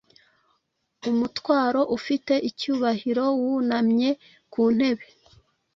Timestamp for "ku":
4.51-4.61